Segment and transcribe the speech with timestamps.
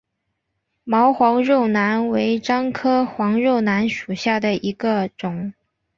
[0.83, 5.53] 毛黄肉楠为樟科黄肉楠属下的一个种。